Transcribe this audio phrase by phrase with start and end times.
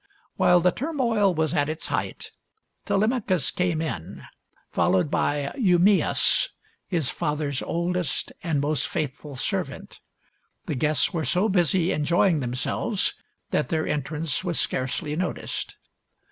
[0.35, 2.31] While the turmoil was at its height,
[2.87, 4.23] Telemachus came in,
[4.71, 6.49] followed by Eumaeus,
[6.87, 9.99] his father's oldest and most faithful servant.
[10.65, 13.13] The guests were so busy, enjoying themselves
[13.51, 15.75] that their entrance was scarcely noticed.